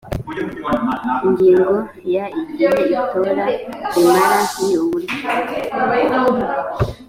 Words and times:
ingingo 1.27 1.73
ya 2.13 2.25
igihe 2.41 2.75
itora 2.97 3.45
rimara 3.91 4.39
n 4.65 4.67
uburyo 4.81 5.15